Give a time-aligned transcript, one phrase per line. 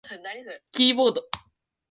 [0.71, 1.29] キーボード